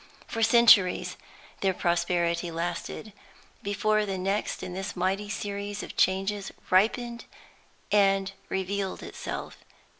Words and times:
For 0.25 0.41
centuries 0.41 1.15
their 1.59 1.75
prosperity 1.75 2.49
lasted, 2.49 3.13
before 3.61 4.03
the 4.03 4.17
next 4.17 4.63
in 4.63 4.73
this 4.73 4.95
mighty 4.95 5.29
series 5.29 5.83
of 5.83 5.95
changes 5.95 6.51
ripened 6.71 7.25
and 7.91 8.31
revealed 8.49 9.03
itself. 9.03 9.57